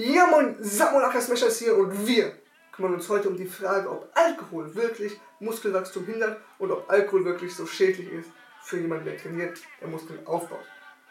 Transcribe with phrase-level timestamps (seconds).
[0.00, 2.30] Ja moin, Samuel Smasher ist hier und wir
[2.70, 7.52] kümmern uns heute um die Frage, ob Alkohol wirklich Muskelwachstum hindert und ob Alkohol wirklich
[7.52, 8.28] so schädlich ist
[8.62, 10.64] für jemanden, der trainiert, der Muskeln aufbaut.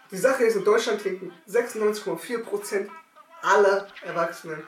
[0.09, 2.87] Die Sache ist, in Deutschland trinken 96,4%
[3.41, 4.63] aller Erwachsenen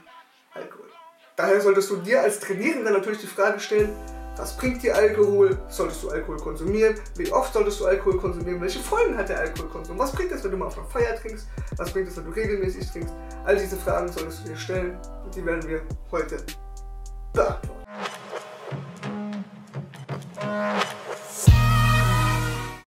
[0.53, 0.91] Alkohol.
[1.37, 3.95] Daher solltest du dir als Trainierender natürlich die Frage stellen,
[4.39, 5.57] was bringt dir Alkohol?
[5.67, 6.95] Solltest du Alkohol konsumieren?
[7.17, 8.61] Wie oft solltest du Alkohol konsumieren?
[8.61, 9.99] Welche Folgen hat der Alkoholkonsum?
[9.99, 11.47] Was bringt es, wenn du mal auf einer Feier trinkst?
[11.75, 13.13] Was bringt es, wenn du regelmäßig trinkst?
[13.43, 16.37] All diese Fragen solltest du dir stellen und die werden wir heute
[17.33, 17.79] beantworten.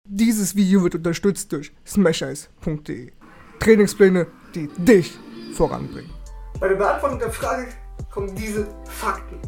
[0.04, 3.12] Dieses Video wird unterstützt durch smasheyes.de.
[3.60, 5.18] Trainingspläne, die dich
[5.54, 6.10] voranbringen.
[6.60, 7.68] Bei der Beantwortung der Frage
[8.10, 9.40] kommen diese Fakten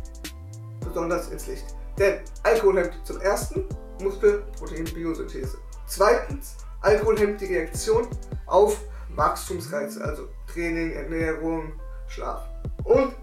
[0.80, 1.79] besonders ins Licht.
[2.00, 3.66] Denn Alkohol hemmt zum ersten
[4.02, 5.58] Muskelproteinbiosynthese.
[5.86, 8.08] Zweitens, Alkohol hemmt die Reaktion
[8.46, 8.80] auf
[9.14, 11.74] Wachstumsreize, also Training, Ernährung,
[12.08, 12.48] Schlaf.
[12.84, 13.14] Und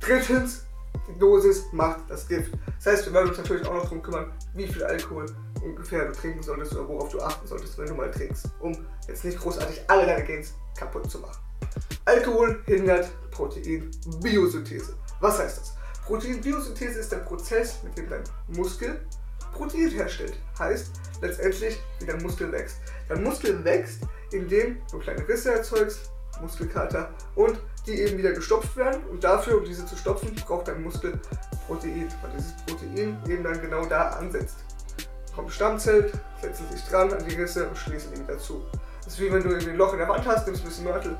[0.00, 0.66] drittens,
[1.08, 2.52] die Dosis macht das Gift.
[2.76, 5.24] Das heißt, wir werden uns natürlich auch noch darum kümmern, wie viel Alkohol
[5.62, 8.76] ungefähr du trinken solltest oder worauf du achten solltest, wenn du mal trinkst, um
[9.08, 11.38] jetzt nicht großartig alle deine Gains kaputt zu machen.
[12.04, 14.94] Alkohol hindert Proteinbiosynthese.
[15.20, 15.77] Was heißt das?
[16.08, 18.98] Proteinbiosynthese ist der Prozess, mit dem dein Muskel
[19.52, 20.32] Protein herstellt.
[20.58, 22.78] Heißt letztendlich, wie dein Muskel wächst.
[23.10, 24.00] Dein Muskel wächst,
[24.32, 29.02] indem du kleine Risse erzeugst, Muskelkater, und die eben wieder gestopft werden.
[29.10, 31.20] Und dafür, um diese zu stopfen, braucht dein Muskel
[31.66, 34.56] Protein, weil dieses Protein eben dann genau da ansetzt.
[35.34, 38.64] Kommt Stammzellen, setzen sich dran an die Risse und schließen die wieder zu.
[39.04, 40.84] Das ist wie wenn du irgendwie ein Loch in der Wand hast, nimmst ein bisschen
[40.84, 41.18] Mörtel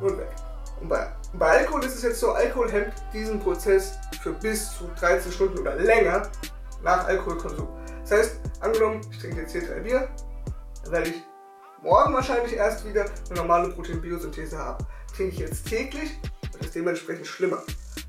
[0.00, 0.47] und weg.
[0.80, 4.88] Und bei, bei Alkohol ist es jetzt so, Alkohol hemmt diesen Prozess für bis zu
[4.98, 6.30] 13 Stunden oder länger
[6.82, 7.68] nach Alkoholkonsum.
[8.02, 10.08] Das heißt, angenommen, ich trinke jetzt hier drei Bier,
[10.84, 11.22] dann werde ich
[11.82, 14.84] morgen wahrscheinlich erst wieder eine normale Proteinbiosynthese haben.
[15.14, 16.18] Trinke ich jetzt täglich,
[16.52, 17.62] wird es dementsprechend schlimmer.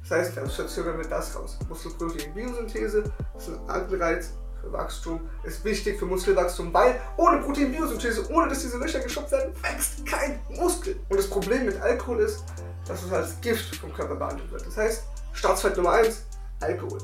[0.07, 1.57] Das heißt, dann verzögern wir das raus.
[1.67, 3.03] Muskelproteinbiosynthese
[3.37, 8.77] ist ein Anreiz für Wachstum, ist wichtig für Muskelwachstum, weil ohne Proteinbiosynthese, ohne dass diese
[8.77, 10.99] Löcher gestopft werden, wächst kein Muskel.
[11.09, 12.43] Und das Problem mit Alkohol ist,
[12.89, 14.65] dass es als Gift vom Körper behandelt wird.
[14.65, 16.25] Das heißt, Staatsfeind Nummer 1,
[16.59, 16.97] Alkohol.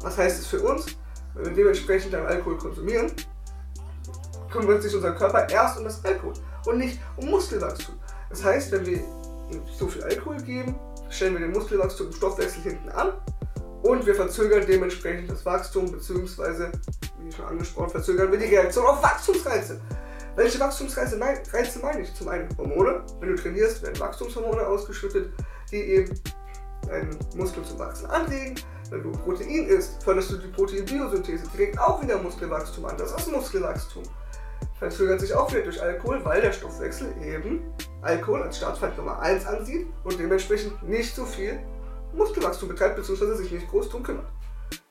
[0.00, 0.86] Was heißt es für uns?
[1.34, 3.12] Wenn wir dementsprechend dann Alkohol konsumieren,
[4.50, 6.34] kümmert sich unser Körper erst um das Alkohol
[6.66, 7.96] und nicht um Muskelwachstum.
[8.30, 10.76] Das heißt, wenn wir ihm so viel Alkohol geben,
[11.10, 13.12] stellen wir den Muskelwachstum im Stoffwechsel hinten an
[13.82, 16.70] und wir verzögern dementsprechend das Wachstum, beziehungsweise,
[17.18, 19.80] wie schon angesprochen, verzögern wir die Reaktion auf Wachstumsreize.
[20.34, 22.14] Welche Wachstumsreize Reize meine ich?
[22.14, 23.04] Zum einen Hormone.
[23.20, 25.32] Wenn du trainierst, werden Wachstumshormone ausgeschüttet,
[25.70, 26.20] die eben
[26.86, 28.54] deinen Muskel zum Wachsen anregen.
[28.90, 32.96] Wenn du Protein isst, förderst du die Proteinbiosynthese, die regt auch wieder Muskelwachstum an.
[32.96, 34.04] Das ist Muskelwachstum.
[34.78, 37.62] Verzögert sich auch wieder durch Alkohol, weil der Stoffwechsel eben
[38.00, 41.60] Alkohol als Startfeind Nummer 1 ansieht und dementsprechend nicht so viel
[42.14, 44.26] Muskelwachstum betreibt, beziehungsweise sich nicht groß drum kümmert.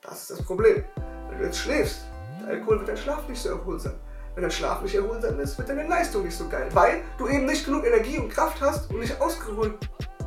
[0.02, 0.84] Das ist das Problem.
[1.28, 2.02] Wenn du jetzt schläfst,
[2.40, 3.94] der Alkohol wird dein Schlaf nicht so erholsam.
[4.34, 7.44] Wenn dein Schlaf nicht erholsam ist, wird deine Leistung nicht so geil, weil du eben
[7.44, 9.78] nicht genug Energie und Kraft hast und nicht ausgeruht,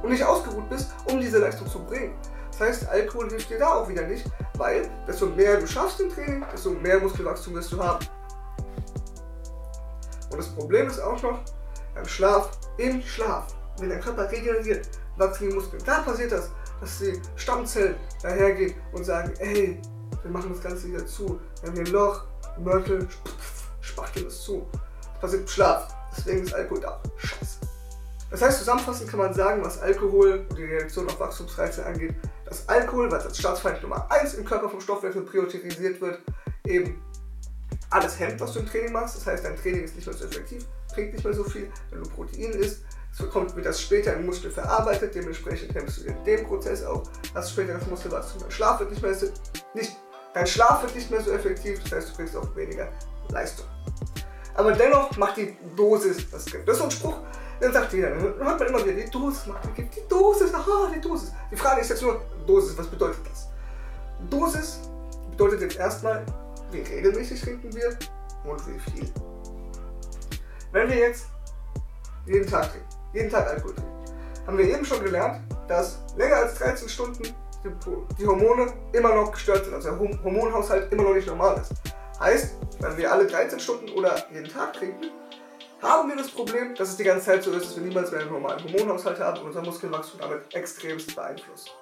[0.04, 2.14] und nicht ausgeruht bist, um diese Leistung zu bringen.
[2.52, 4.26] Das heißt, Alkohol hilft dir da auch wieder nicht,
[4.58, 8.06] weil desto mehr du schaffst im Training, desto mehr Muskelwachstum wirst du haben.
[10.30, 11.40] Und das Problem ist auch noch,
[11.96, 13.48] beim Schlaf, im Schlaf,
[13.80, 14.88] wenn dein Körper regeneriert,
[15.18, 15.82] wachsen die Muskeln.
[15.86, 19.82] Da passiert das, dass die Stammzellen dahergehen und sagen, ey,
[20.24, 21.40] wir machen das Ganze wieder zu.
[21.62, 22.26] Wir haben hier Loch,
[22.60, 23.08] Mörtel,
[23.96, 24.68] spachteln es zu.
[25.14, 25.96] Das passiert im Schlaf.
[26.18, 27.02] Deswegen ist Alkohol da.
[27.18, 27.60] Scheiße.
[28.30, 32.68] Das heißt, zusammenfassend kann man sagen, was Alkohol und die Reaktion auf Wachstumsreize angeht, dass
[32.68, 36.20] Alkohol, was als Staatsfeind Nummer 1 im Körper vom Stoffwechsel priorisiert wird,
[36.66, 37.02] eben
[37.90, 39.16] alles hemmt, was du im Training machst.
[39.16, 42.04] Das heißt, dein Training ist nicht mehr so effektiv, bringt nicht mehr so viel, wenn
[42.04, 42.84] du Protein isst.
[43.14, 47.04] So kommt, wird das später im Muskel verarbeitet, dementsprechend hemmst du den Prozess auch,
[47.34, 48.42] hast später das Muskelwachstum.
[48.42, 49.28] Dein Schlaf wird nicht mehr so,
[49.74, 49.96] nicht,
[50.34, 52.90] dein Schlaf wird nicht mehr so effektiv, das heißt, du kriegst auch weniger
[53.30, 53.68] Leistung.
[54.56, 56.68] Aber dennoch macht die Dosis das Gift.
[56.68, 57.18] Das ist so ein Spruch,
[57.60, 59.96] dann sagt jeder, dann hört man immer wieder, die Dosis macht die Gift.
[59.96, 61.32] Die Dosis, aha, die Dosis.
[61.52, 63.50] Die Frage ist jetzt nur, Dosis, was bedeutet das?
[64.30, 64.80] Dosis
[65.32, 66.26] bedeutet jetzt erstmal,
[66.72, 67.98] wie regelmäßig trinken wir
[68.46, 69.12] und wie viel.
[70.72, 71.26] Wenn wir jetzt
[72.26, 73.92] jeden Tag trinken, jeden Tag Alkohol trinken,
[74.48, 77.24] haben wir eben schon gelernt, dass länger als 13 Stunden
[78.20, 81.74] die Hormone immer noch gestört sind, also der Hormonhaushalt immer noch nicht normal ist.
[82.20, 85.12] Heißt, wenn wir alle 13 Stunden oder jeden Tag trinken,
[85.82, 88.22] haben wir das Problem, dass es die ganze Zeit so ist, dass wir niemals mehr
[88.22, 91.76] einen normalen Hormonhaushalt haben und unser Muskelwachstum damit extremst beeinflusst.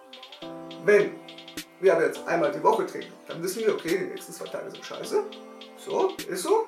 [0.84, 1.16] Wenn
[1.80, 4.72] wir aber jetzt einmal die Woche trinken, dann wissen wir, okay, die nächsten zwei Tage
[4.72, 5.24] sind scheiße.
[5.78, 6.68] So, ist so.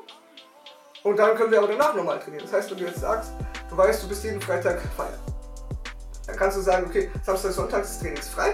[1.04, 2.44] Und dann können wir aber danach nochmal trainieren.
[2.44, 3.32] Das heißt, wenn du jetzt sagst,
[3.70, 5.20] du weißt, du bist jeden Freitag feiern.
[6.28, 8.54] Dann kannst du sagen, okay, Samstag, Sonntag ist trainingsfrei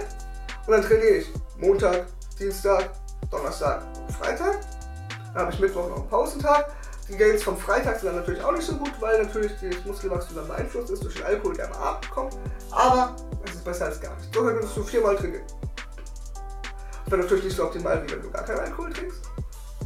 [0.67, 2.07] und dann trainiere ich Montag,
[2.37, 2.91] Dienstag,
[3.29, 3.83] Donnerstag,
[4.19, 4.59] Freitag.
[5.33, 6.71] Dann habe ich Mittwoch noch einen Pausentag.
[7.07, 10.37] Die Gains vom Freitag sind dann natürlich auch nicht so gut, weil natürlich das Muskelwachstum
[10.37, 12.37] dann beeinflusst ist durch den Alkohol, der am Abend kommt.
[12.71, 14.33] Aber es ist besser als gar nicht.
[14.33, 15.43] So könntest du viermal trainieren.
[17.03, 19.21] Das wäre natürlich nicht so optimal, wie wenn du gar keinen Alkohol trinkst.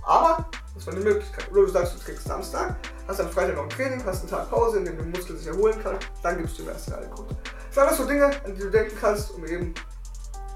[0.03, 1.51] Aber das wäre eine Möglichkeit.
[1.51, 2.75] Oder du sagst, du trinkst Samstag,
[3.07, 5.47] hast am Freitag noch ein Training, hast einen Tag Pause, in dem der Muskel sich
[5.47, 7.25] erholen kann, dann gibst du ihm erst den Alkohol.
[7.29, 9.73] Das sind alles so Dinge, an die du denken kannst, um eben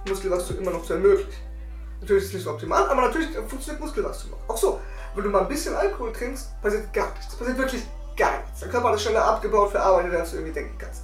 [0.07, 1.48] Muskelwachstum immer noch zu ermöglichen.
[2.01, 4.53] Natürlich ist es nicht so optimal, aber natürlich funktioniert Muskelwachstum auch.
[4.53, 4.79] Auch so,
[5.15, 7.35] wenn du mal ein bisschen Alkohol trinkst, passiert gar nichts.
[7.35, 7.83] Passiert wirklich
[8.15, 8.61] gar nichts.
[8.61, 11.03] Dein Körper hat es schneller abgebaut, verarbeitet, als du irgendwie denken kannst.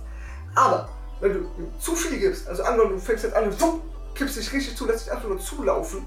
[0.53, 0.89] Aber
[1.19, 3.81] wenn du ihm zu viel gibst, also angenommen, du fängst jetzt an und
[4.15, 6.05] kippst dich richtig zu, lässt dich einfach nur zulaufen,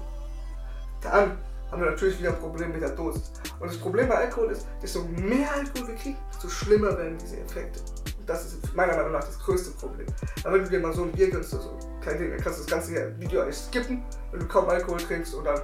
[1.01, 1.37] dann
[1.71, 3.31] haben wir natürlich wieder ein Problem mit der Dosis.
[3.59, 7.37] Und das Problem bei Alkohol ist, desto mehr Alkohol wir kriegen, desto schlimmer werden diese
[7.37, 7.79] Effekte.
[8.29, 10.05] Das ist meiner Meinung nach das größte Problem.
[10.43, 12.59] Aber wenn du dir mal so ein Bier gönnst oder so, kein Ding, dann kannst
[12.59, 15.59] du das ganze Video eigentlich skippen, wenn du kaum Alkohol trinkst und dann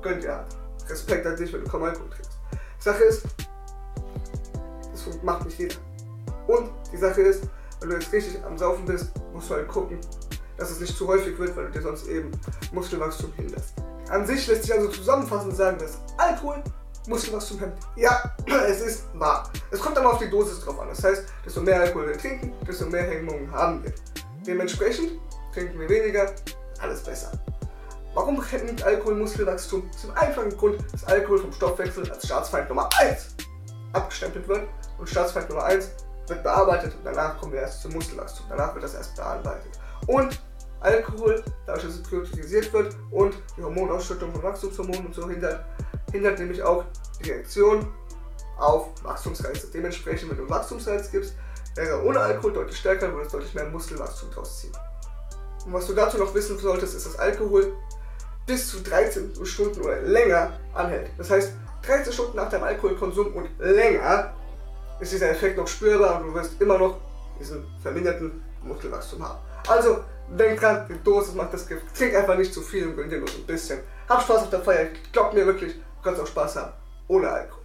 [0.00, 0.46] gönn dir halt.
[0.88, 2.30] Respekt an dich, wenn du kaum Alkohol trinkst.
[2.78, 3.26] Die Sache ist,
[4.90, 5.74] das macht nicht jeder.
[6.46, 7.42] Und die Sache ist,
[7.80, 9.98] wenn du jetzt richtig am Saufen bist, musst du halt gucken,
[10.56, 12.30] dass es nicht zu häufig wird, weil du dir sonst eben
[12.72, 13.74] Muskelwachstum hinlässt.
[14.08, 16.64] An sich lässt sich also zusammenfassend sagen, dass Alkohol
[17.08, 17.78] Muskelwachstum hemmt.
[17.96, 18.34] Ja,
[18.68, 19.50] es ist wahr.
[19.70, 20.88] Es kommt aber auf die Dosis drauf an.
[20.88, 23.92] Das heißt, desto mehr Alkohol wir trinken, desto mehr Hemmungen haben wir.
[24.46, 25.12] Dementsprechend
[25.52, 26.32] trinken wir weniger,
[26.80, 27.32] alles besser.
[28.14, 29.90] Warum hemmt Alkohol Muskelwachstum?
[29.92, 33.36] Zum einfachen Grund, dass Alkohol vom Stoffwechsel als Staatsfeind Nummer 1
[33.92, 34.68] abgestempelt wird
[34.98, 35.90] und Staatsfeind Nummer 1
[36.26, 38.46] wird bearbeitet und danach kommen wir erst zum Muskelwachstum.
[38.48, 39.70] Danach wird das erst bearbeitet.
[40.06, 40.40] Und
[40.80, 45.64] Alkohol, dadurch, dass es priorisiert wird und die Hormonausschüttung von Wachstumshormonen und so hindert,
[46.12, 46.84] hindert nämlich auch
[47.20, 47.86] die Reaktion
[48.58, 49.68] auf Wachstumsreize.
[49.72, 51.34] Dementsprechend, wenn du Wachstumsreiz gibst,
[51.74, 54.72] wäre ohne Alkohol deutlich stärker, würde es deutlich mehr Muskelwachstum draus ziehen.
[55.64, 57.72] Und was du dazu noch wissen solltest, ist, dass Alkohol
[58.46, 61.10] bis zu 13 Stunden oder länger anhält.
[61.18, 61.52] Das heißt,
[61.82, 64.34] 13 Stunden nach deinem Alkoholkonsum und länger
[65.00, 66.96] ist dieser Effekt noch spürbar und du wirst immer noch
[67.38, 69.38] diesen verminderten Muskelwachstum haben.
[69.68, 69.98] Also
[70.36, 71.82] denk dran, die Dosis macht das Gift.
[71.96, 73.80] Trink einfach nicht zu viel und gönn dir nur so ein bisschen.
[74.08, 74.88] Hab Spaß auf der Feier.
[75.12, 75.74] Glaub mir wirklich,
[76.08, 76.72] kannst auch Spaß haben.
[77.08, 77.64] Ohne Alkohol.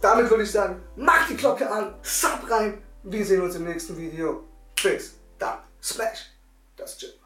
[0.00, 2.82] Damit würde ich sagen, mach die Glocke an, sub rein.
[3.02, 4.44] Wir sehen uns im nächsten Video.
[4.82, 5.58] Bis dann.
[5.82, 6.30] Smash
[6.76, 7.23] das Gym.